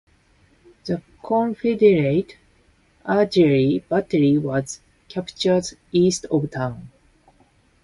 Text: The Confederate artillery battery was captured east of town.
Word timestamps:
The 0.85 1.03
Confederate 1.23 2.35
artillery 3.05 3.83
battery 3.87 4.35
was 4.39 4.79
captured 5.07 5.65
east 5.91 6.25
of 6.31 6.49
town. 6.49 6.89